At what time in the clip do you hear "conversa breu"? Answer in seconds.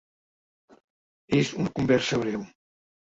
1.81-2.47